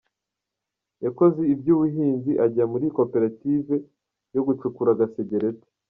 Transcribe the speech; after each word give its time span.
Yakoze 1.05 1.41
iby’ubuhinzi, 1.53 2.31
ajya 2.45 2.65
muri 2.71 2.85
koperative 2.97 3.73
yo 4.35 4.41
gucukura 4.47 4.99
gasegereti. 4.99 5.67